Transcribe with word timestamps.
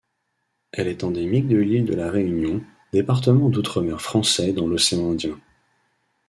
Elle 0.71 0.87
est 0.87 1.03
endémique 1.03 1.47
de 1.47 1.57
l'île 1.57 1.85
de 1.85 1.93
La 1.93 2.09
Réunion, 2.09 2.63
département 2.91 3.49
d'outre-mer 3.49 4.01
français 4.01 4.51
dans 4.51 4.65
l'océan 4.65 5.11
Indien. 5.11 5.39